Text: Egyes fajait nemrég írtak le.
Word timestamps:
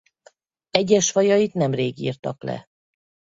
Egyes 0.69 1.11
fajait 1.11 1.53
nemrég 1.53 1.99
írtak 1.99 2.43
le. 2.43 2.69